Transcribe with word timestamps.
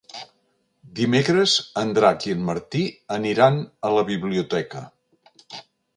Dimecres 0.99 1.51
en 1.83 1.93
Drac 1.99 2.25
i 2.29 2.33
en 2.37 2.41
Martí 2.47 2.81
aniran 3.19 3.61
a 3.91 3.93
la 3.97 4.07
biblioteca. 4.11 4.83